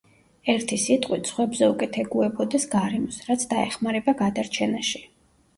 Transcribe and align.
ერთი 0.53 0.79
სიტყვით, 0.83 1.29
სხვებზე 1.31 1.69
უკეთ 1.75 1.99
ეგუებოდეს 2.03 2.67
გარემოს, 2.73 3.21
რაც 3.29 3.47
დაეხმარება 3.53 4.17
გადარჩენაში. 4.23 5.05